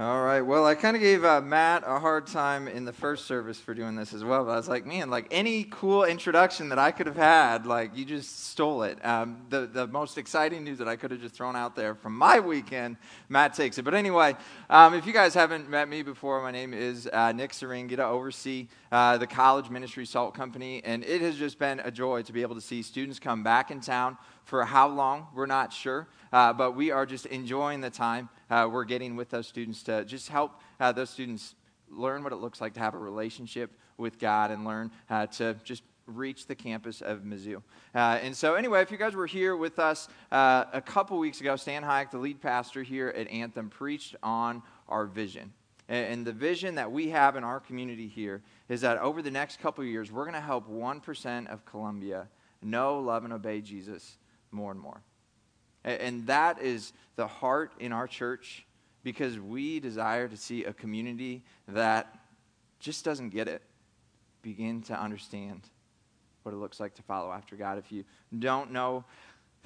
[0.00, 0.42] All right.
[0.42, 3.74] Well, I kind of gave uh, Matt a hard time in the first service for
[3.74, 4.44] doing this as well.
[4.44, 7.96] But I was like, man, like any cool introduction that I could have had, like
[7.96, 9.04] you just stole it.
[9.04, 12.16] Um, the the most exciting news that I could have just thrown out there from
[12.16, 12.96] my weekend,
[13.28, 13.82] Matt takes it.
[13.82, 14.36] But anyway,
[14.70, 17.88] um, if you guys haven't met me before, my name is uh, Nick Serene.
[17.88, 21.90] Get to oversee uh, the college ministry salt company, and it has just been a
[21.90, 24.16] joy to be able to see students come back in town
[24.48, 28.66] for how long, we're not sure, uh, but we are just enjoying the time uh,
[28.72, 31.54] we're getting with those students to just help uh, those students
[31.90, 35.54] learn what it looks like to have a relationship with God and learn uh, to
[35.64, 37.56] just reach the campus of Mizzou.
[37.94, 41.42] Uh, and so, anyway, if you guys were here with us uh, a couple weeks
[41.42, 45.52] ago, Stan Hayek, the lead pastor here at Anthem, preached on our vision.
[45.90, 49.60] And the vision that we have in our community here is that over the next
[49.60, 52.28] couple years, we're going to help 1% of Columbia
[52.62, 54.16] know, love, and obey Jesus
[54.50, 55.02] more and more.
[55.84, 58.66] And that is the heart in our church
[59.04, 62.18] because we desire to see a community that
[62.80, 63.62] just doesn't get it
[64.42, 65.62] begin to understand
[66.42, 67.78] what it looks like to follow after God.
[67.78, 68.04] If you
[68.38, 69.04] don't know,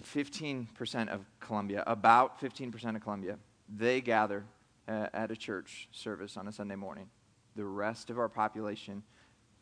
[0.03, 4.45] 15% of Columbia, about 15% of Columbia, they gather
[4.89, 7.09] uh, at a church service on a Sunday morning.
[7.57, 9.03] The rest of our population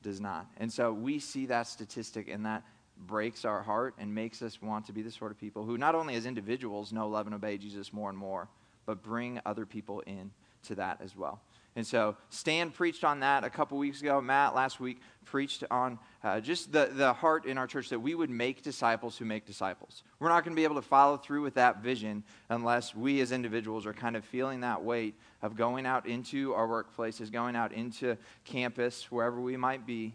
[0.02, 0.46] does not.
[0.56, 2.62] And so we see that statistic and that
[3.06, 5.94] breaks our heart and makes us want to be the sort of people who not
[5.94, 8.48] only as individuals know, love, and obey Jesus more and more,
[8.86, 10.30] but bring other people in
[10.64, 11.40] to that as well.
[11.76, 14.20] And so Stan preached on that a couple weeks ago.
[14.20, 18.14] Matt last week preached on uh, just the, the heart in our church that we
[18.14, 20.02] would make disciples who make disciples.
[20.18, 23.30] We're not going to be able to follow through with that vision unless we as
[23.30, 27.72] individuals are kind of feeling that weight of going out into our workplaces, going out
[27.72, 30.14] into campus, wherever we might be,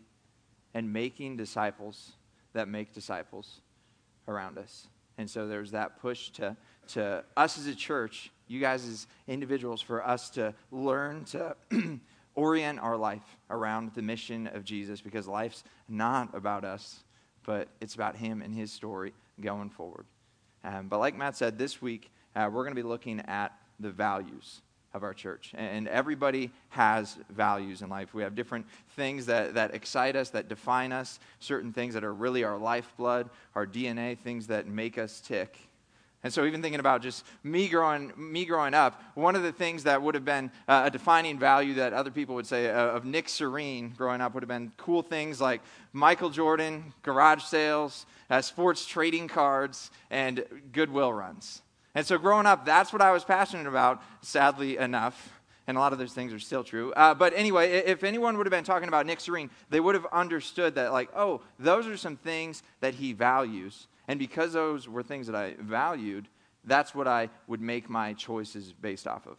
[0.73, 2.11] and making disciples
[2.55, 3.61] that make disciples
[4.27, 4.87] around us.
[5.17, 6.57] And so there's that push to,
[6.89, 11.55] to us as a church, you guys as individuals, for us to learn to
[12.35, 17.03] orient our life around the mission of Jesus because life's not about us,
[17.43, 20.05] but it's about Him and His story going forward.
[20.63, 23.91] Um, but like Matt said, this week uh, we're going to be looking at the
[23.91, 24.61] values
[24.95, 25.51] of our church.
[25.55, 28.13] And everybody has values in life.
[28.13, 32.13] We have different things that, that excite us, that define us, certain things that are
[32.13, 35.57] really our lifeblood, our DNA, things that make us tick.
[36.23, 39.83] And so, even thinking about just me growing, me growing up, one of the things
[39.83, 43.05] that would have been uh, a defining value that other people would say uh, of
[43.05, 45.61] Nick Serene growing up would have been cool things like
[45.93, 51.61] Michael Jordan, garage sales, uh, sports trading cards, and Goodwill runs.
[51.95, 55.31] And so growing up, that's what I was passionate about, sadly enough.
[55.65, 56.93] And a lot of those things are still true.
[56.93, 60.05] Uh, but anyway, if anyone would have been talking about Nick Serene, they would have
[60.11, 63.87] understood that, like, oh, those are some things that he values.
[64.07, 66.27] And because those were things that I valued,
[66.65, 69.37] that's what I would make my choices based off of.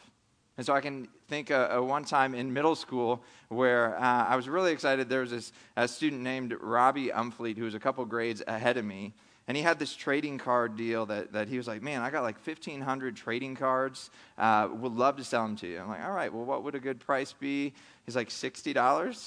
[0.57, 4.37] And so I can think uh, uh, one time in middle school where uh, I
[4.37, 5.09] was really excited.
[5.09, 5.53] There was this
[5.87, 9.13] student named Robbie Umfleet who was a couple grades ahead of me.
[9.49, 12.23] And he had this trading card deal that, that he was like, man, I got
[12.23, 14.11] like 1,500 trading cards.
[14.37, 15.79] Uh, would love to sell them to you.
[15.79, 17.73] I'm like, all right, well, what would a good price be?
[18.05, 18.75] He's like, $60.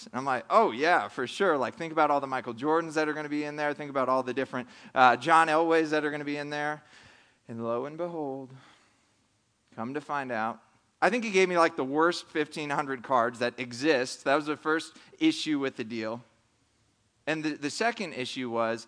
[0.08, 1.58] And I'm like, oh, yeah, for sure.
[1.58, 3.74] Like, think about all the Michael Jordans that are going to be in there.
[3.74, 6.84] Think about all the different uh, John Elways that are going to be in there.
[7.48, 8.50] And lo and behold,
[9.76, 10.60] come to find out,
[11.02, 14.26] I think he gave me like the worst 1,500 cards that exist.
[14.26, 16.22] That was the first issue with the deal.
[17.26, 18.86] And the, the second issue was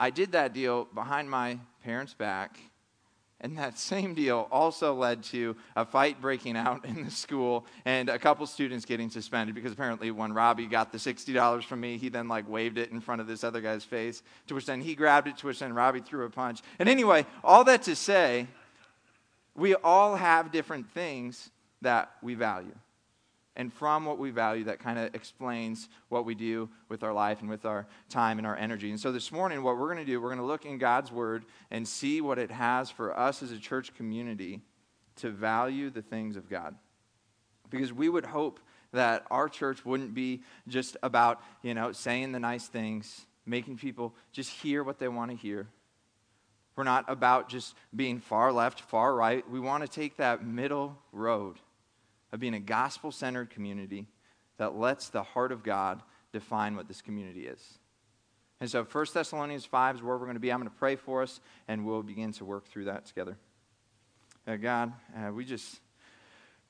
[0.00, 2.58] I did that deal behind my parents' back.
[3.40, 8.08] And that same deal also led to a fight breaking out in the school and
[8.08, 12.08] a couple students getting suspended because apparently when Robbie got the $60 from me, he
[12.08, 14.94] then like waved it in front of this other guy's face, to which then he
[14.94, 16.62] grabbed it, to which then Robbie threw a punch.
[16.78, 18.46] And anyway, all that to say,
[19.54, 22.74] we all have different things that we value
[23.58, 27.40] and from what we value that kind of explains what we do with our life
[27.40, 28.88] and with our time and our energy.
[28.88, 31.10] And so this morning, what we're going to do, we're going to look in God's
[31.10, 34.60] Word and see what it has for us as a church community
[35.16, 36.76] to value the things of God.
[37.68, 38.60] Because we would hope
[38.92, 44.14] that our church wouldn't be just about, you know, saying the nice things, making people
[44.30, 45.66] just hear what they want to hear.
[46.76, 49.48] We're not about just being far left, far right.
[49.50, 51.58] We want to take that middle road
[52.32, 54.06] of being a gospel centered community
[54.58, 56.02] that lets the heart of God
[56.32, 57.78] define what this community is.
[58.60, 60.52] And so 1 Thessalonians 5 is where we're going to be.
[60.52, 63.36] I'm going to pray for us, and we'll begin to work through that together.
[64.46, 65.80] Uh, God, uh, we just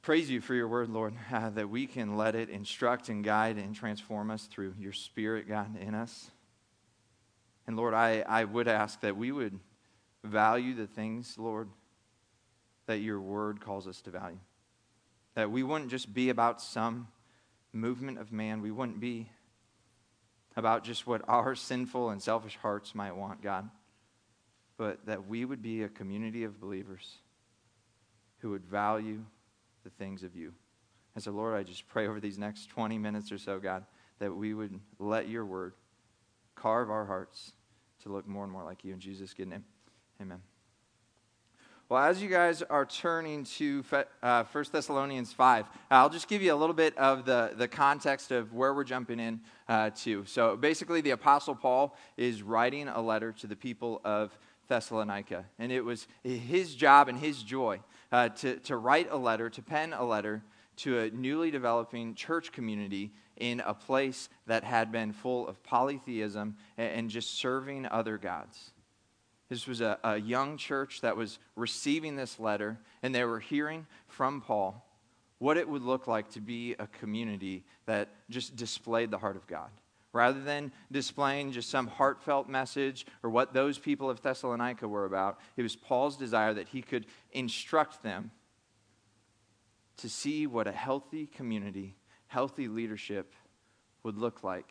[0.02, 3.56] praise you for your word, Lord, uh, that we can let it instruct and guide
[3.56, 6.31] and transform us through your spirit, God, in us.
[7.66, 9.58] And Lord, I, I would ask that we would
[10.25, 11.69] value the things, Lord,
[12.87, 14.38] that your word calls us to value.
[15.38, 17.06] That we wouldn't just be about some
[17.73, 18.61] movement of man.
[18.61, 19.31] We wouldn't be
[20.56, 23.70] about just what our sinful and selfish hearts might want, God.
[24.76, 27.19] But that we would be a community of believers
[28.38, 29.20] who would value
[29.85, 30.55] the things of you.
[31.14, 33.85] And so, Lord, I just pray over these next 20 minutes or so, God,
[34.19, 35.75] that we would let your word
[36.56, 37.52] carve our hearts
[38.02, 38.93] to look more and more like you.
[38.93, 39.64] In Jesus' good name,
[40.20, 40.40] amen.
[41.90, 43.82] Well, as you guys are turning to
[44.23, 48.31] uh, 1 Thessalonians 5, I'll just give you a little bit of the, the context
[48.31, 49.40] of where we're jumping in
[49.70, 50.26] uh, to.
[50.26, 54.38] So basically, the Apostle Paul is writing a letter to the people of
[54.69, 55.46] Thessalonica.
[55.58, 57.81] And it was his job and his joy
[58.12, 60.43] uh, to, to write a letter, to pen a letter
[60.76, 66.55] to a newly developing church community in a place that had been full of polytheism
[66.76, 68.73] and, and just serving other gods.
[69.48, 73.86] This was a, a young church that was receiving this letter, and they were hearing
[74.06, 74.84] from Paul
[75.38, 79.46] what it would look like to be a community that just displayed the heart of
[79.46, 79.70] God.
[80.12, 85.38] Rather than displaying just some heartfelt message or what those people of Thessalonica were about,
[85.56, 88.30] it was Paul's desire that he could instruct them
[89.98, 91.94] to see what a healthy community,
[92.26, 93.34] healthy leadership
[94.02, 94.70] would look like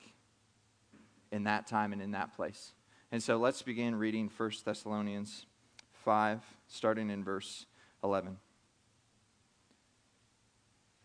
[1.31, 2.73] in that time and in that place.
[3.12, 5.45] And so let's begin reading 1 Thessalonians
[6.04, 7.65] 5, starting in verse
[8.04, 8.38] 11.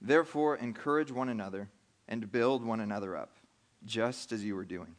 [0.00, 1.69] Therefore, encourage one another
[2.08, 3.37] and build one another up,
[3.84, 4.96] just as you are doing.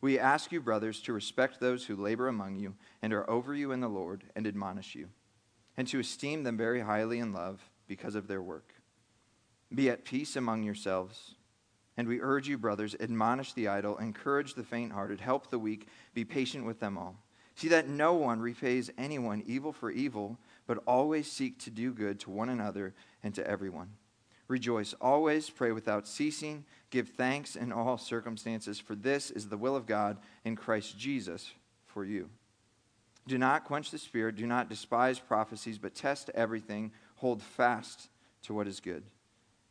[0.00, 3.72] We ask you, brothers, to respect those who labor among you and are over you
[3.72, 5.08] in the Lord and admonish you,
[5.76, 8.74] and to esteem them very highly in love because of their work.
[9.74, 11.34] Be at peace among yourselves.
[11.96, 15.88] And we urge you, brothers, admonish the idle, encourage the faint hearted, help the weak,
[16.14, 17.16] be patient with them all.
[17.56, 22.18] See that no one repays anyone evil for evil, but always seek to do good
[22.20, 23.90] to one another and to everyone.
[24.48, 29.76] Rejoice always, pray without ceasing, give thanks in all circumstances, for this is the will
[29.76, 31.52] of God in Christ Jesus
[31.86, 32.30] for you.
[33.28, 38.08] Do not quench the spirit, do not despise prophecies, but test everything, hold fast
[38.42, 39.04] to what is good.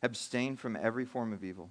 [0.02, 1.70] Abstain from every form of evil.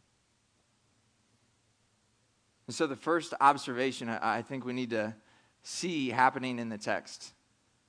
[2.67, 5.15] And so, the first observation I think we need to
[5.63, 7.33] see happening in the text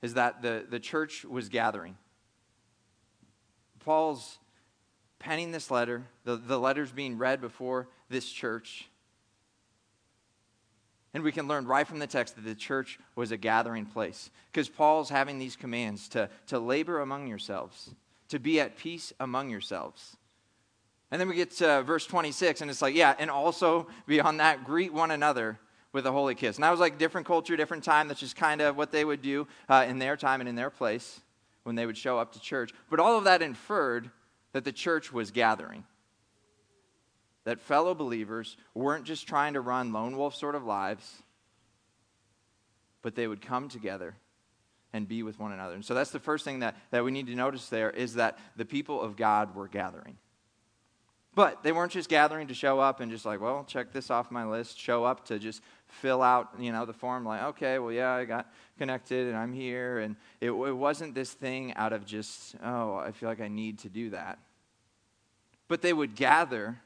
[0.01, 1.97] is that the, the church was gathering.
[3.79, 4.37] Paul's
[5.19, 8.89] penning this letter, the, the letter's being read before this church.
[11.13, 14.29] And we can learn right from the text that the church was a gathering place.
[14.51, 17.91] Because Paul's having these commands to, to labor among yourselves,
[18.29, 20.17] to be at peace among yourselves.
[21.13, 24.63] And then we get to verse 26, and it's like, yeah, and also beyond that,
[24.63, 25.59] greet one another
[25.91, 26.55] with a holy kiss.
[26.57, 28.07] And that was like different culture, different time.
[28.07, 30.71] That's just kind of what they would do uh, in their time and in their
[30.71, 31.21] place
[31.65, 32.71] when they would show up to church.
[32.89, 34.09] But all of that inferred
[34.53, 35.83] that the church was gathering.
[37.43, 41.21] That fellow believers weren't just trying to run lone wolf sort of lives,
[43.03, 44.15] but they would come together
[44.93, 45.75] and be with one another.
[45.75, 48.39] And so that's the first thing that, that we need to notice there is that
[48.55, 50.17] the people of God were gathering.
[51.35, 54.29] But they weren't just gathering to show up and just like, well, check this off
[54.29, 57.91] my list, show up to just fill out, you know, the form like, okay, well,
[57.91, 59.99] yeah, I got connected and I'm here.
[59.99, 63.79] And it, it wasn't this thing out of just, oh, I feel like I need
[63.79, 64.37] to do that.
[65.67, 66.79] But they would gather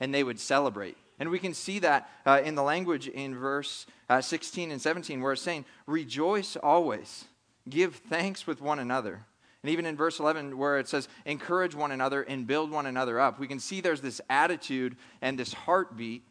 [0.00, 0.96] and they would celebrate.
[1.20, 5.20] And we can see that uh, in the language in verse uh, 16 and 17
[5.20, 7.26] where it's saying, rejoice always,
[7.68, 9.24] give thanks with one another.
[9.62, 13.18] And even in verse 11, where it says, encourage one another and build one another
[13.18, 16.22] up, we can see there's this attitude and this heartbeat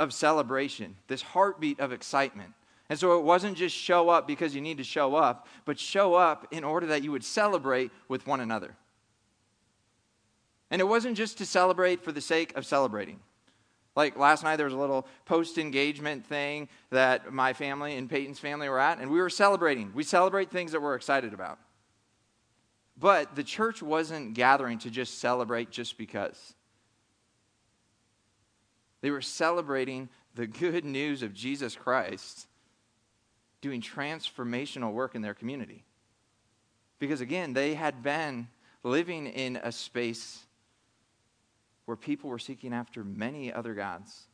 [0.00, 2.52] of celebration, this heartbeat of excitement.
[2.90, 6.14] And so it wasn't just show up because you need to show up, but show
[6.14, 8.76] up in order that you would celebrate with one another.
[10.70, 13.20] And it wasn't just to celebrate for the sake of celebrating.
[13.94, 18.40] Like last night, there was a little post engagement thing that my family and Peyton's
[18.40, 19.92] family were at, and we were celebrating.
[19.94, 21.58] We celebrate things that we're excited about.
[23.04, 26.54] But the church wasn't gathering to just celebrate just because.
[29.02, 32.46] They were celebrating the good news of Jesus Christ
[33.60, 35.84] doing transformational work in their community.
[36.98, 38.48] Because again, they had been
[38.82, 40.46] living in a space
[41.84, 44.28] where people were seeking after many other gods.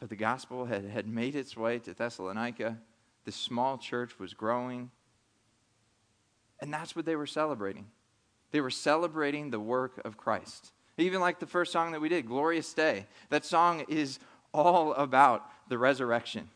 [0.00, 2.78] But the gospel had, had made its way to Thessalonica.
[3.24, 4.90] The small church was growing.
[6.60, 7.86] And that's what they were celebrating.
[8.50, 10.72] They were celebrating the work of Christ.
[10.98, 13.06] Even like the first song that we did, Glorious Day.
[13.28, 14.18] That song is
[14.54, 16.48] all about the resurrection.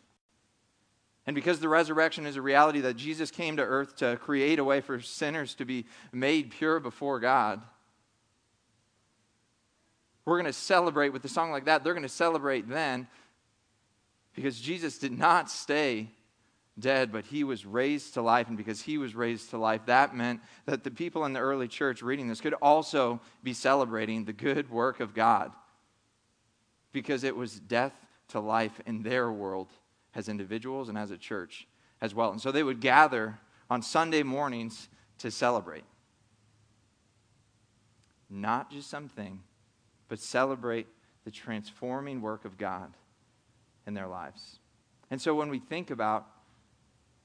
[1.26, 4.64] And because the resurrection is a reality that Jesus came to earth to create a
[4.64, 7.60] way for sinners to be made pure before God,
[10.24, 11.84] we're going to celebrate with a song like that.
[11.84, 13.06] They're going to celebrate then
[14.34, 16.08] because Jesus did not stay
[16.80, 18.48] dead, but he was raised to life.
[18.48, 21.68] And because he was raised to life, that meant that the people in the early
[21.68, 25.52] church reading this could also be celebrating the good work of God
[26.92, 27.94] because it was death
[28.28, 29.68] to life in their world
[30.14, 31.66] as individuals and as a church
[32.00, 32.30] as well.
[32.30, 35.84] And so they would gather on Sunday mornings to celebrate.
[38.28, 39.40] Not just something,
[40.08, 40.86] but celebrate
[41.24, 42.92] the transforming work of God
[43.86, 44.58] in their lives.
[45.10, 46.26] And so when we think about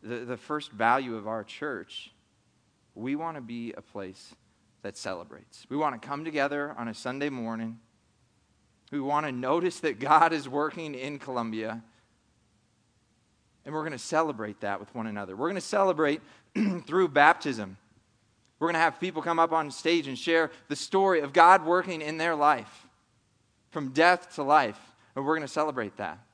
[0.05, 2.11] the, the first value of our church,
[2.93, 4.33] we want to be a place
[4.83, 5.65] that celebrates.
[5.69, 7.79] We want to come together on a Sunday morning.
[8.91, 11.83] We want to notice that God is working in Columbia.
[13.65, 15.35] And we're going to celebrate that with one another.
[15.35, 16.21] We're going to celebrate
[16.85, 17.77] through baptism.
[18.59, 21.65] We're going to have people come up on stage and share the story of God
[21.65, 22.87] working in their life
[23.71, 24.79] from death to life.
[25.15, 26.24] And we're going to celebrate that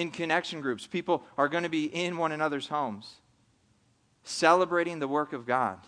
[0.00, 0.86] in connection groups.
[0.86, 3.16] People are going to be in one another's homes,
[4.24, 5.78] celebrating the work of God.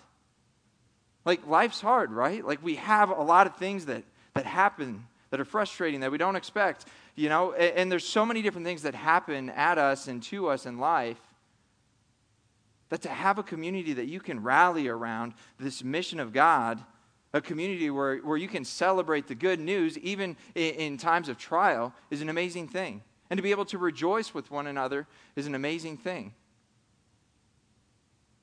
[1.24, 2.44] Like, life's hard, right?
[2.44, 4.04] Like, we have a lot of things that,
[4.34, 7.52] that happen that are frustrating that we don't expect, you know?
[7.52, 10.78] And, and there's so many different things that happen at us and to us in
[10.78, 11.20] life
[12.90, 16.84] that to have a community that you can rally around this mission of God,
[17.32, 21.38] a community where, where you can celebrate the good news, even in, in times of
[21.38, 23.00] trial, is an amazing thing.
[23.32, 26.34] And to be able to rejoice with one another is an amazing thing.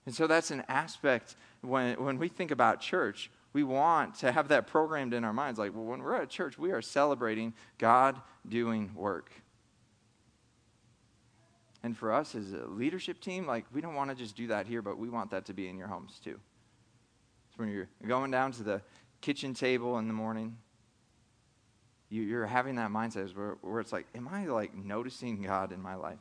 [0.07, 4.47] And so that's an aspect when, when we think about church, we want to have
[4.47, 5.59] that programmed in our minds.
[5.59, 9.31] Like, well, when we're at church, we are celebrating God doing work.
[11.83, 14.65] And for us as a leadership team, like, we don't want to just do that
[14.65, 16.39] here, but we want that to be in your homes too.
[17.51, 18.81] So when you're going down to the
[19.21, 20.57] kitchen table in the morning
[22.09, 25.81] you, are having that mindset where, where it's like, am I like noticing God in
[25.81, 26.19] my life?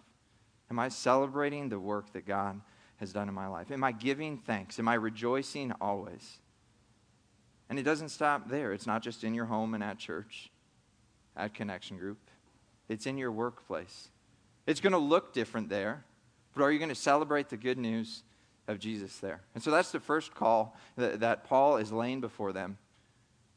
[0.70, 2.60] Am I celebrating the work that God
[2.96, 3.70] has done in my life?
[3.70, 4.78] Am I giving thanks?
[4.78, 6.38] Am I rejoicing always?
[7.70, 8.72] And it doesn't stop there.
[8.72, 10.50] It's not just in your home and at church,
[11.36, 12.18] at Connection Group,
[12.88, 14.08] it's in your workplace.
[14.66, 16.04] It's going to look different there,
[16.54, 18.24] but are you going to celebrate the good news
[18.66, 19.40] of Jesus there?
[19.54, 22.76] And so that's the first call that, that Paul is laying before them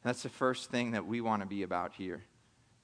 [0.04, 2.24] that's the first thing that we want to be about here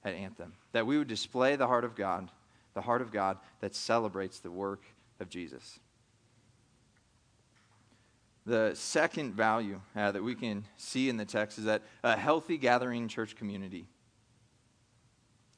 [0.04, 0.52] at Anthem.
[0.72, 2.30] That we would display the heart of God,
[2.74, 4.84] the heart of God that celebrates the work
[5.18, 5.80] of Jesus.
[8.46, 12.56] The second value uh, that we can see in the text is that a healthy
[12.56, 13.88] gathering church community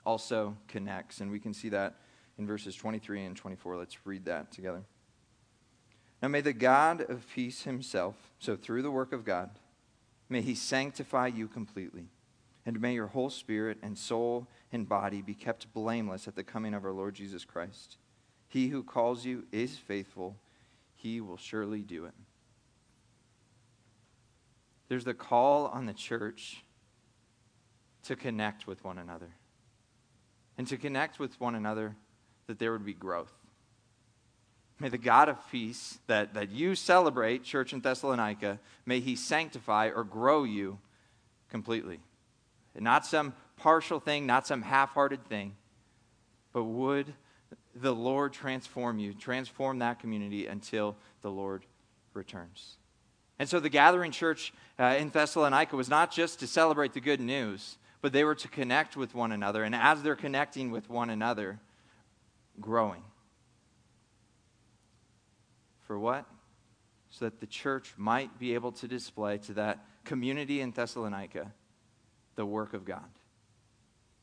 [0.05, 1.21] also connects.
[1.21, 1.97] And we can see that
[2.37, 3.77] in verses 23 and 24.
[3.77, 4.83] Let's read that together.
[6.23, 9.51] Now may the God of peace himself, so through the work of God,
[10.31, 12.09] May he sanctify you completely.
[12.65, 16.73] And may your whole spirit and soul and body be kept blameless at the coming
[16.73, 17.99] of our Lord Jesus Christ.
[18.49, 20.37] He who calls you is faithful,
[20.95, 22.15] he will surely do it.
[24.89, 26.65] There's the call on the church
[28.05, 29.31] to connect with one another.
[30.57, 31.97] And to connect with one another,
[32.47, 33.33] that there would be growth.
[34.81, 39.91] May the God of peace that, that you celebrate, church in Thessalonica, may he sanctify
[39.95, 40.79] or grow you
[41.51, 42.01] completely.
[42.75, 45.55] And not some partial thing, not some half hearted thing,
[46.55, 47.13] but would
[47.75, 51.67] the Lord transform you, transform that community until the Lord
[52.15, 52.79] returns.
[53.39, 57.21] And so the gathering church uh, in Thessalonica was not just to celebrate the good
[57.21, 59.63] news, but they were to connect with one another.
[59.63, 61.59] And as they're connecting with one another,
[62.61, 63.03] growing.
[65.91, 66.25] For what?
[67.09, 71.51] So that the church might be able to display to that community in Thessalonica
[72.37, 73.09] the work of God.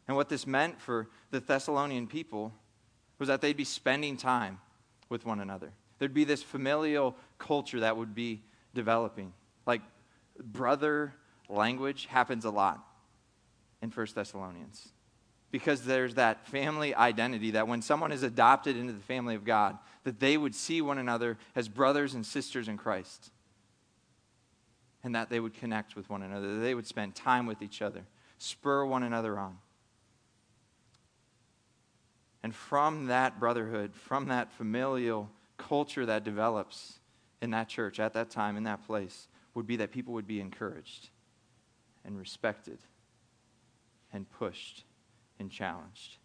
[0.08, 2.54] And what this meant for the Thessalonian people
[3.20, 4.62] was that they'd be spending time
[5.10, 5.74] with one another.
[6.00, 8.44] There'd be this familial culture that would be
[8.74, 9.34] developing.
[9.66, 9.82] Like
[10.42, 11.16] brother
[11.50, 12.82] language happens a lot
[13.82, 14.94] in First Thessalonians
[15.52, 19.78] because there's that family identity that when someone is adopted into the family of God,
[20.04, 23.32] that they would see one another as brothers and sisters in Christ.
[25.04, 27.82] and that they would connect with one another, that they would spend time with each
[27.82, 28.02] other,
[28.40, 29.58] spur one another on.
[32.44, 37.00] And from that brotherhood, from that familial culture that develops
[37.42, 40.42] in that church at that time, in that place, would be that people would be
[40.42, 41.10] encouraged
[42.04, 42.80] and respected
[44.12, 44.84] and pushed
[45.40, 46.18] and challenged.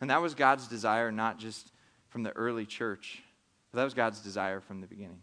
[0.00, 1.72] And that was God's desire, not just
[2.08, 3.22] from the early church,
[3.70, 5.20] but that was God's desire from the beginning.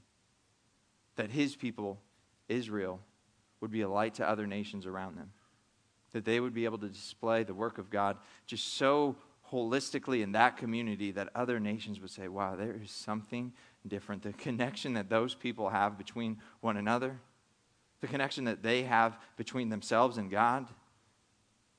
[1.16, 2.00] That his people,
[2.50, 3.00] Israel,
[3.62, 5.32] would be a light to other nations around them.
[6.12, 9.16] That they would be able to display the work of God just so
[9.52, 13.54] holistically in that community that other nations would say, wow, there is something
[13.88, 14.24] different.
[14.24, 17.20] The connection that those people have between one another,
[18.02, 20.68] the connection that they have between themselves and God,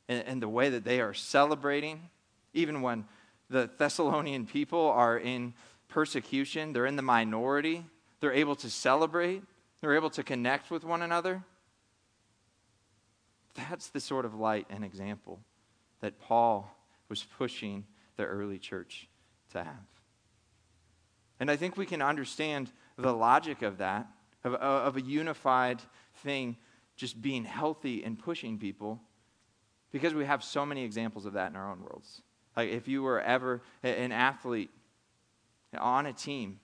[0.08, 2.08] and, and the way that they are celebrating,
[2.52, 3.04] even when
[3.50, 5.54] the Thessalonian people are in
[5.88, 7.84] persecution, they're in the minority,
[8.20, 9.42] they're able to celebrate,
[9.80, 11.42] they're able to connect with one another.
[13.54, 15.40] That's the sort of light and example
[16.00, 16.74] that Paul
[17.08, 17.84] was pushing
[18.16, 19.08] the early church
[19.52, 19.86] to have.
[21.40, 24.06] And I think we can understand the logic of that,
[24.44, 25.80] of, of a unified
[26.16, 26.56] thing
[26.96, 29.00] just being healthy and pushing people,
[29.94, 32.20] because we have so many examples of that in our own worlds.
[32.56, 34.70] Like if you were ever an athlete
[35.78, 36.58] on a team,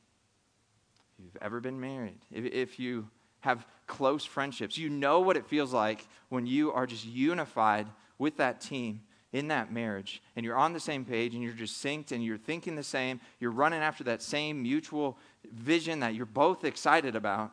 [1.16, 3.08] if you've ever been married, if, if you
[3.38, 7.87] have close friendships, you know what it feels like when you are just unified
[8.18, 11.84] with that team in that marriage and you're on the same page and you're just
[11.84, 15.16] synced and you're thinking the same, you're running after that same mutual
[15.52, 17.52] vision that you're both excited about.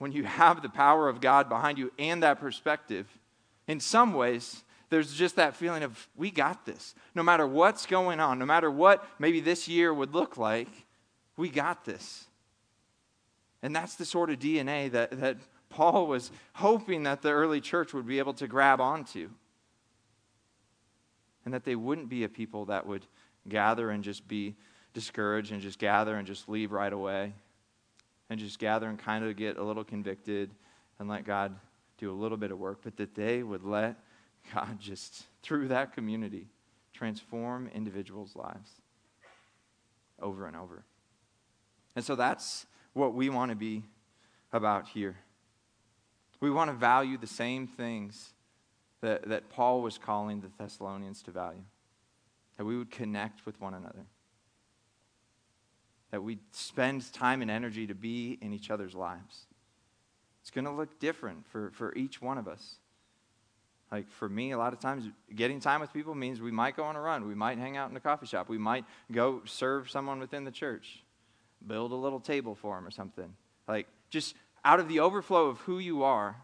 [0.00, 3.06] When you have the power of God behind you and that perspective,
[3.68, 6.94] in some ways, there's just that feeling of, we got this.
[7.14, 10.70] No matter what's going on, no matter what maybe this year would look like,
[11.36, 12.24] we got this.
[13.62, 15.36] And that's the sort of DNA that, that
[15.68, 19.28] Paul was hoping that the early church would be able to grab onto.
[21.44, 23.04] And that they wouldn't be a people that would
[23.50, 24.56] gather and just be
[24.94, 27.34] discouraged and just gather and just leave right away.
[28.30, 30.50] And just gather and kind of get a little convicted
[30.98, 31.54] and let God
[31.98, 32.80] do a little bit of work.
[32.82, 33.96] But that they would let
[34.54, 36.46] God just, through that community,
[36.94, 38.70] transform individuals' lives
[40.20, 40.84] over and over.
[41.96, 43.82] And so that's what we want to be
[44.52, 45.16] about here.
[46.40, 48.32] We want to value the same things
[49.00, 51.64] that, that Paul was calling the Thessalonians to value.
[52.56, 54.06] That we would connect with one another.
[56.10, 59.46] That we spend time and energy to be in each other's lives.
[60.40, 62.76] It's going to look different for, for each one of us.
[63.92, 66.84] Like for me, a lot of times getting time with people means we might go
[66.84, 67.26] on a run.
[67.26, 68.48] We might hang out in a coffee shop.
[68.48, 71.02] We might go serve someone within the church,
[71.66, 73.34] build a little table for them or something.
[73.66, 76.36] Like just out of the overflow of who you are,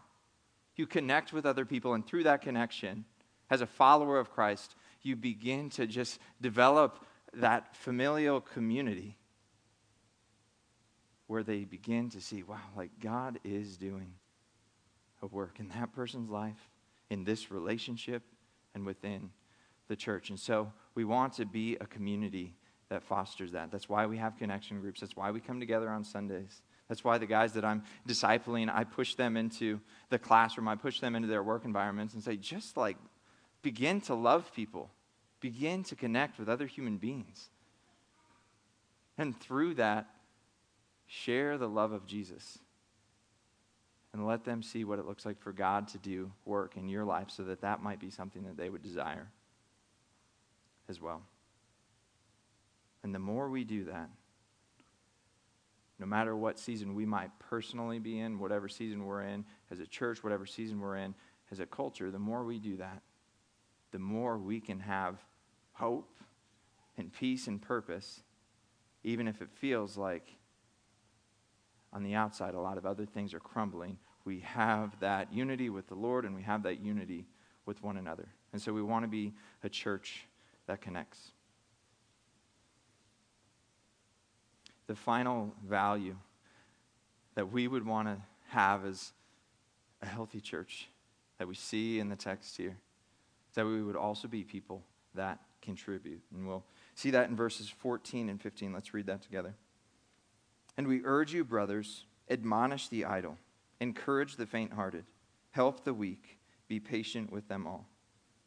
[0.75, 3.05] you connect with other people, and through that connection,
[3.49, 7.03] as a follower of Christ, you begin to just develop
[7.33, 9.15] that familial community
[11.27, 14.13] where they begin to see, wow, like God is doing
[15.21, 16.69] a work in that person's life,
[17.09, 18.23] in this relationship,
[18.73, 19.29] and within
[19.87, 20.29] the church.
[20.29, 22.55] And so we want to be a community
[22.89, 23.71] that fosters that.
[23.71, 25.01] That's why we have connection groups.
[25.01, 26.61] That's why we come together on Sundays.
[26.87, 31.01] That's why the guys that I'm discipling, I push them into the classroom, I push
[31.01, 32.95] them into their work environments and say, just like
[33.61, 34.89] begin to love people,
[35.41, 37.49] begin to connect with other human beings.
[39.17, 40.07] And through that,
[41.07, 42.59] share the love of Jesus.
[44.13, 47.05] And let them see what it looks like for God to do work in your
[47.05, 49.27] life so that that might be something that they would desire
[50.89, 51.21] as well.
[53.03, 54.09] And the more we do that,
[55.99, 59.87] no matter what season we might personally be in, whatever season we're in, as a
[59.87, 61.15] church, whatever season we're in,
[61.51, 63.01] as a culture, the more we do that,
[63.91, 65.17] the more we can have
[65.73, 66.17] hope
[66.97, 68.21] and peace and purpose,
[69.03, 70.27] even if it feels like
[71.97, 73.97] on the outside a lot of other things are crumbling.
[74.23, 77.25] We have that unity with the Lord and we have that unity
[77.65, 78.29] with one another.
[78.53, 79.33] And so we want to be
[79.63, 80.27] a church
[80.67, 81.31] that connects.
[84.87, 86.15] the final value
[87.35, 89.11] that we would want to have as
[90.01, 90.87] a healthy church
[91.37, 92.77] that we see in the text here
[93.49, 94.81] is that we would also be people
[95.13, 96.21] that contribute.
[96.33, 96.63] And we'll
[96.95, 98.73] see that in verses 14 and 15.
[98.73, 99.53] Let's read that together.
[100.77, 103.37] And we urge you, brothers, admonish the idle,
[103.81, 105.05] encourage the faint hearted,
[105.51, 106.37] help the weak,
[106.67, 107.87] be patient with them all.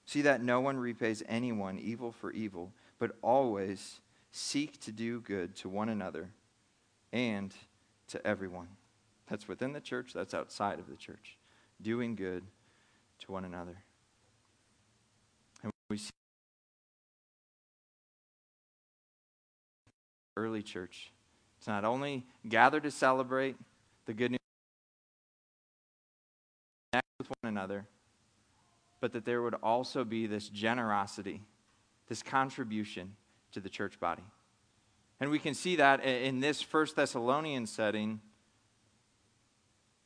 [0.07, 4.01] See that no one repays anyone evil for evil, but always
[4.33, 6.31] seek to do good to one another
[7.13, 7.55] and
[8.09, 8.69] to everyone.
[9.29, 11.37] That's within the church, that's outside of the church.
[11.83, 12.45] Doing good
[13.21, 13.77] to one another.
[15.63, 16.11] And we see
[20.37, 21.13] early church.
[21.61, 23.55] It's not only gather to celebrate
[24.07, 24.41] the good news
[27.19, 27.85] with one another,
[28.99, 31.43] but that there would also be this generosity,
[32.09, 33.15] this contribution
[33.53, 34.23] to the church body.
[35.21, 38.23] And we can see that in this First Thessalonian setting,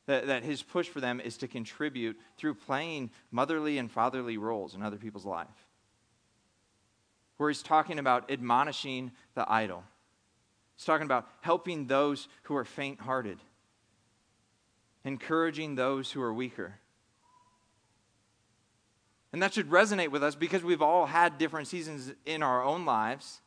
[0.07, 4.75] that, that his push for them is to contribute through playing motherly and fatherly roles
[4.75, 5.47] in other people's life.
[7.37, 9.85] Where he's talking about admonishing the idle.
[10.75, 13.39] He's talking about helping those who are faint hearted,
[15.03, 16.75] encouraging those who are weaker.
[19.31, 22.85] And that should resonate with us because we've all had different seasons in our own
[22.85, 23.41] lives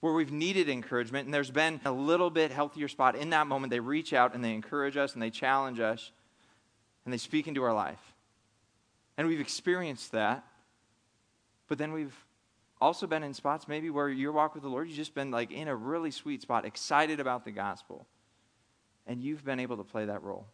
[0.00, 3.14] where we've needed encouragement and there's been a little bit healthier spot.
[3.14, 6.10] In that moment, they reach out and they encourage us and they challenge us
[7.04, 8.00] and they speak into our life.
[9.16, 10.44] And we've experienced that.
[11.68, 12.16] But then we've
[12.82, 15.52] also been in spots maybe where your walk with the Lord, you've just been like
[15.52, 18.06] in a really sweet spot, excited about the gospel.
[19.06, 20.46] And you've been able to play that role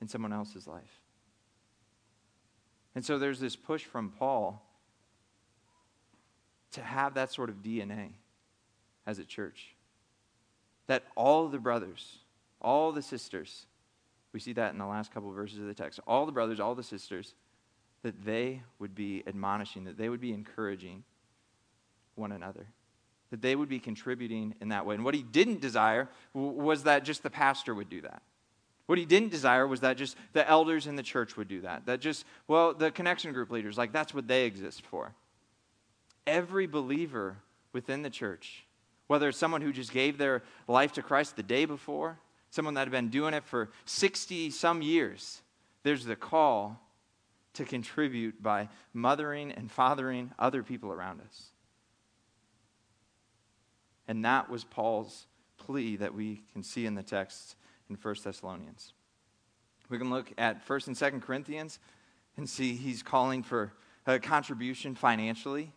[0.00, 1.00] in someone else's life.
[2.94, 4.62] And so there's this push from Paul
[6.72, 8.10] to have that sort of DNA
[9.06, 9.74] as a church.
[10.86, 12.18] That all the brothers,
[12.60, 13.66] all the sisters,
[14.32, 16.60] we see that in the last couple of verses of the text, all the brothers,
[16.60, 17.34] all the sisters,
[18.02, 21.04] that they would be admonishing, that they would be encouraging
[22.16, 22.66] one another,
[23.30, 24.94] that they would be contributing in that way.
[24.94, 28.22] And what he didn't desire was that just the pastor would do that.
[28.86, 31.86] What he didn't desire was that just the elders in the church would do that.
[31.86, 35.14] That just, well, the connection group leaders, like that's what they exist for.
[36.26, 37.38] Every believer
[37.72, 38.64] within the church,
[39.06, 42.18] whether it's someone who just gave their life to Christ the day before,
[42.50, 45.40] someone that had been doing it for 60 some years,
[45.82, 46.80] there's the call
[47.54, 51.50] to contribute by mothering and fathering other people around us.
[54.06, 57.56] And that was Paul's plea that we can see in the text
[57.88, 58.92] in 1 Thessalonians.
[59.88, 61.78] We can look at 1st and 2nd Corinthians
[62.36, 63.72] and see he's calling for
[64.06, 65.72] a contribution financially,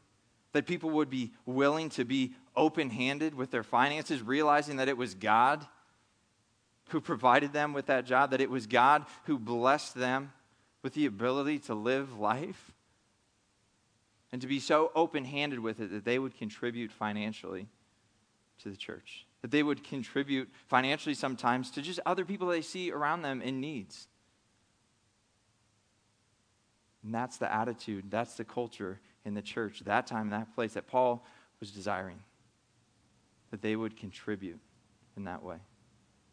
[0.52, 4.98] that people would be willing to be open handed with their finances, realizing that it
[4.98, 5.66] was God
[6.90, 10.32] who provided them with that job, that it was God who blessed them
[10.82, 12.72] with the ability to live life,
[14.32, 17.68] and to be so open handed with it that they would contribute financially
[18.60, 19.26] to the church.
[19.42, 23.60] That they would contribute financially sometimes to just other people they see around them in
[23.60, 24.08] needs.
[27.04, 30.88] And that's the attitude, that's the culture in the church, that time, that place that
[30.88, 31.26] Paul
[31.60, 32.20] was desiring.
[33.52, 34.60] That they would contribute
[35.16, 35.58] in that way.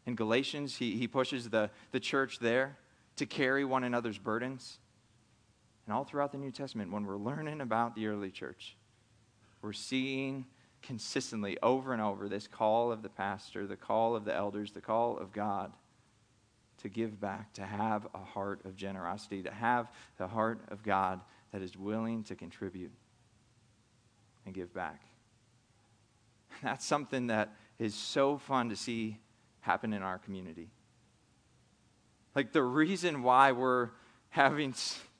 [0.05, 2.77] In Galatians, he, he pushes the, the church there
[3.15, 4.79] to carry one another's burdens.
[5.85, 8.75] And all throughout the New Testament, when we're learning about the early church,
[9.61, 10.45] we're seeing
[10.85, 14.81] consistently over and over this call of the pastor, the call of the elders, the
[14.81, 15.73] call of God
[16.79, 21.21] to give back, to have a heart of generosity, to have the heart of God
[21.51, 22.91] that is willing to contribute
[24.45, 25.01] and give back.
[26.63, 29.17] That's something that is so fun to see
[29.61, 30.69] happen in our community.
[32.35, 33.89] Like the reason why we're
[34.29, 34.75] having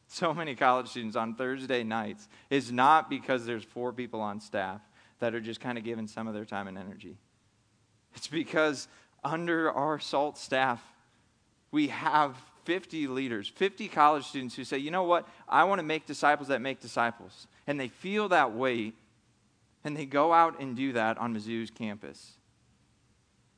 [0.07, 4.81] so many college students on Thursday nights is not because there's four people on staff
[5.19, 7.17] that are just kind of giving some of their time and energy.
[8.15, 8.87] It's because
[9.23, 10.81] under our SALT staff,
[11.71, 15.85] we have 50 leaders, 50 college students who say, you know what, I want to
[15.85, 17.47] make disciples that make disciples.
[17.67, 18.95] And they feel that weight,
[19.83, 22.33] and they go out and do that on Mizzou's campus.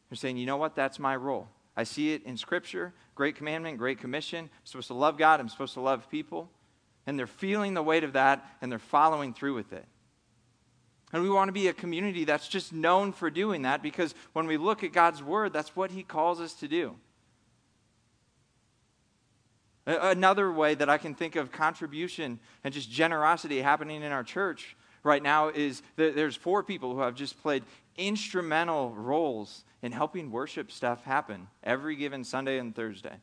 [0.09, 1.47] They're saying, you know what, that's my role.
[1.75, 4.45] I see it in Scripture, Great Commandment, Great Commission.
[4.45, 6.49] I'm supposed to love God, I'm supposed to love people.
[7.05, 9.85] And they're feeling the weight of that, and they're following through with it.
[11.13, 14.45] And we want to be a community that's just known for doing that because when
[14.45, 16.95] we look at God's word, that's what he calls us to do.
[19.85, 24.75] Another way that I can think of contribution and just generosity happening in our church
[25.01, 27.63] right now is that there's four people who have just played
[27.95, 33.15] instrumental roles in helping worship stuff happen every given Sunday and Thursday.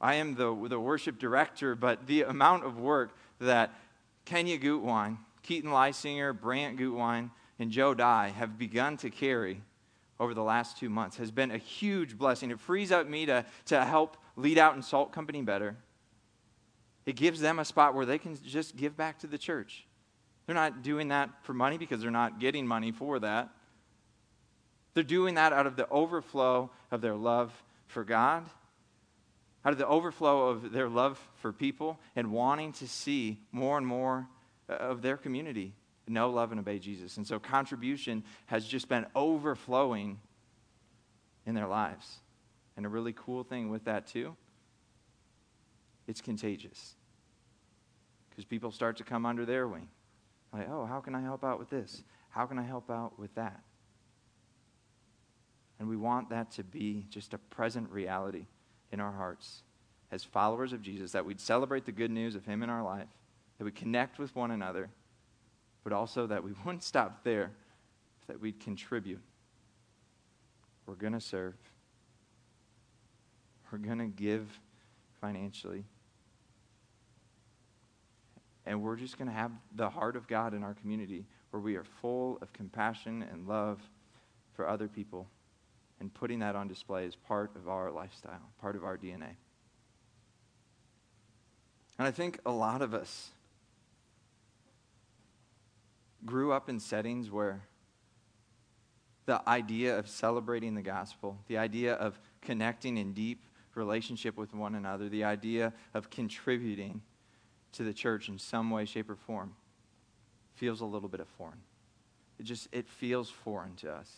[0.00, 3.72] I am the, the worship director, but the amount of work that
[4.24, 9.62] Kenya Gutwine Keaton Leisinger, Brant Gutwine, and Joe Dye have begun to carry
[10.18, 12.50] over the last two months has been a huge blessing.
[12.50, 15.76] It frees up me to, to help lead out in Salt Company better.
[17.04, 19.86] It gives them a spot where they can just give back to the church.
[20.46, 23.50] They're not doing that for money because they're not getting money for that.
[24.94, 27.52] They're doing that out of the overflow of their love
[27.86, 28.48] for God,
[29.64, 33.86] out of the overflow of their love for people, and wanting to see more and
[33.86, 34.26] more
[34.68, 35.74] of their community
[36.08, 37.16] know, love, and obey Jesus.
[37.16, 40.20] And so contribution has just been overflowing
[41.44, 42.18] in their lives.
[42.76, 44.36] And a really cool thing with that, too,
[46.06, 46.94] it's contagious.
[48.30, 49.88] Because people start to come under their wing.
[50.52, 52.02] Like, oh, how can I help out with this?
[52.30, 53.60] How can I help out with that?
[55.78, 58.46] And we want that to be just a present reality
[58.92, 59.62] in our hearts
[60.12, 63.08] as followers of Jesus, that we'd celebrate the good news of Him in our life,
[63.58, 64.90] that we connect with one another,
[65.84, 67.52] but also that we wouldn't stop there,
[68.26, 69.20] that we'd contribute.
[70.86, 71.54] We're going to serve,
[73.70, 74.46] we're going to give
[75.20, 75.84] financially.
[78.64, 81.76] And we're just going to have the heart of God in our community where we
[81.76, 83.80] are full of compassion and love
[84.54, 85.28] for other people
[86.00, 89.36] and putting that on display is part of our lifestyle, part of our DNA.
[91.98, 93.30] And I think a lot of us
[96.26, 97.62] grew up in settings where
[99.26, 104.74] the idea of celebrating the gospel, the idea of connecting in deep relationship with one
[104.74, 107.02] another, the idea of contributing
[107.72, 109.54] to the church in some way, shape, or form
[110.54, 111.60] feels a little bit of foreign.
[112.38, 114.10] It just it feels foreign to us.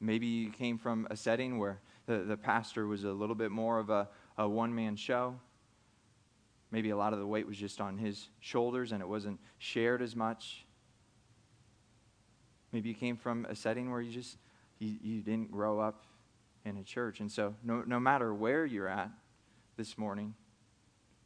[0.00, 3.78] Maybe you came from a setting where the, the pastor was a little bit more
[3.78, 5.36] of a, a one man show.
[6.70, 10.02] Maybe a lot of the weight was just on his shoulders and it wasn't shared
[10.02, 10.64] as much.
[12.72, 14.36] Maybe you came from a setting where you just
[14.78, 16.04] you, you didn't grow up
[16.64, 17.20] in a church.
[17.20, 19.10] And so no, no matter where you're at
[19.76, 20.34] this morning,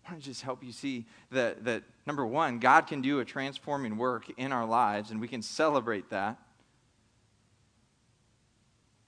[0.06, 3.24] I want to just help you see that, that number one, God can do a
[3.24, 6.38] transforming work in our lives, and we can celebrate that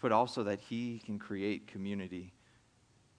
[0.01, 2.33] but also that He can create community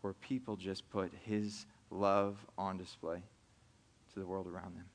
[0.02, 3.22] where people just put His love on display
[4.14, 4.86] to the world around them.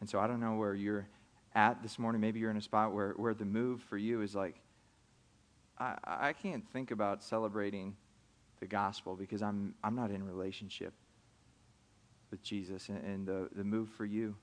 [0.00, 1.06] And so I don't know where you're
[1.54, 2.20] at this morning.
[2.20, 4.56] Maybe you're in a spot where, where the move for you is like,
[5.78, 7.96] I, I can't think about celebrating
[8.60, 10.92] the gospel because I'm, I'm not in relationship
[12.30, 12.88] with Jesus.
[12.88, 14.36] And, and the, the move for you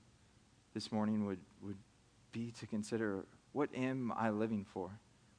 [0.74, 1.78] this morning would, would
[2.32, 4.90] be to consider what am I living for?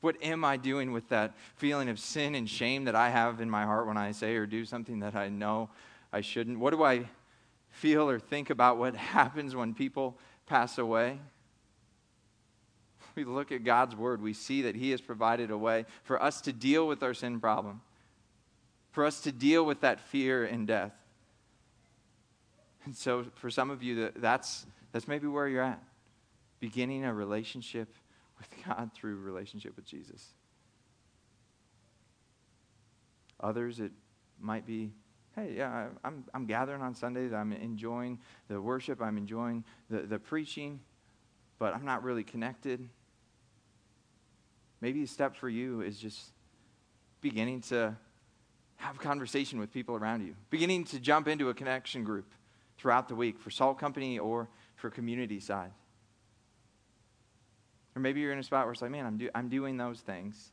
[0.04, 3.50] What am I doing with that feeling of sin and shame that I have in
[3.50, 5.70] my heart when I say or do something that I know
[6.12, 6.60] I shouldn't?
[6.60, 7.08] What do I
[7.70, 11.20] feel or think about what happens when people pass away?
[13.16, 16.42] We look at God's word, we see that He has provided a way for us
[16.42, 17.80] to deal with our sin problem,
[18.92, 20.92] for us to deal with that fear and death.
[22.84, 25.82] And so, for some of you, that's, that's maybe where you're at
[26.60, 27.88] beginning a relationship
[28.38, 30.34] with God through relationship with Jesus.
[33.40, 33.92] Others, it
[34.40, 34.92] might be,
[35.36, 37.34] hey, yeah, I'm, I'm gathering on Sundays.
[37.34, 39.02] I'm enjoying the worship.
[39.02, 40.80] I'm enjoying the, the preaching,
[41.60, 42.88] but I'm not really connected.
[44.82, 46.32] Maybe a step for you is just
[47.22, 47.96] beginning to
[48.78, 52.34] have conversation with people around you, beginning to jump into a connection group
[52.78, 55.72] throughout the week for Salt Company or for community side.
[57.96, 60.00] Or maybe you're in a spot where it's like, man, I'm, do- I'm doing those
[60.00, 60.52] things.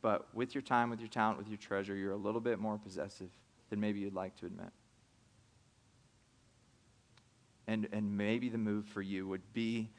[0.00, 2.76] But with your time, with your talent, with your treasure, you're a little bit more
[2.76, 3.30] possessive
[3.70, 4.70] than maybe you'd like to admit.
[7.68, 9.90] And, and maybe the move for you would be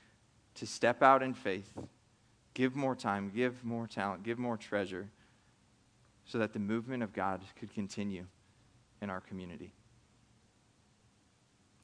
[0.55, 1.71] to step out in faith,
[2.53, 5.09] give more time, give more talent, give more treasure,
[6.25, 8.25] so that the movement of God could continue
[9.01, 9.71] in our community.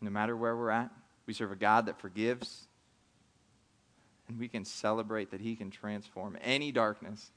[0.01, 0.91] No matter where we're at,
[1.25, 2.68] we serve a God that forgives,
[4.29, 7.31] and we can celebrate that He can transform any darkness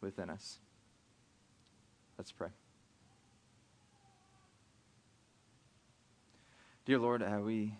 [0.00, 0.58] within us.
[2.18, 2.48] Let's pray.
[6.86, 7.74] Dear Lord, uh, we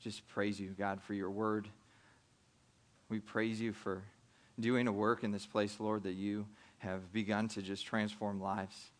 [0.00, 1.68] just praise you, God, for your word.
[3.08, 4.02] We praise you for
[4.58, 6.46] doing a work in this place, Lord, that you
[6.78, 8.90] have begun to just transform lives.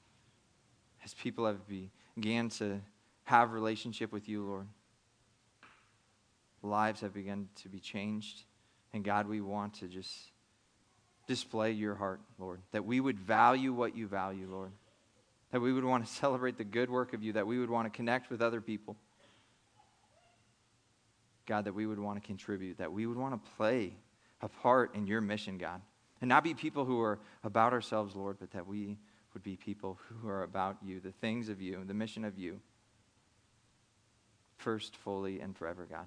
[1.04, 1.60] As people have
[2.16, 2.80] began to
[3.24, 4.66] have relationship with you, Lord
[6.64, 8.44] lives have begun to be changed.
[8.92, 10.12] And God, we want to just
[11.26, 14.72] display your heart, Lord, that we would value what you value, Lord,
[15.52, 17.86] that we would want to celebrate the good work of you, that we would want
[17.86, 18.96] to connect with other people.
[21.46, 23.92] God, that we would want to contribute, that we would want to play
[24.40, 25.82] a part in your mission, God.
[26.20, 28.96] And not be people who are about ourselves, Lord, but that we
[29.34, 32.60] would be people who are about you, the things of you, the mission of you,
[34.56, 36.06] first, fully, and forever, God.